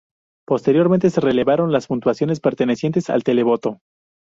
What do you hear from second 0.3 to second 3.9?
Posteriormente, se revelaron las puntuaciones pertenecientes al televoto.